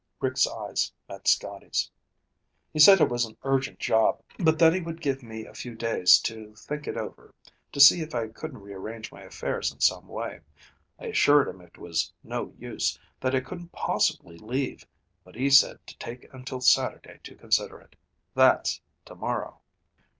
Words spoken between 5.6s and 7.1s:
days to think it